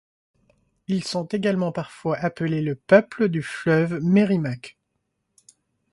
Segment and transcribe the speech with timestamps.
[0.87, 4.75] Ils sont également parfois appelés le peuple du fleuve Merrimack.